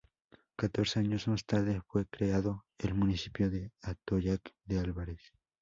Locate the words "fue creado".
1.85-2.65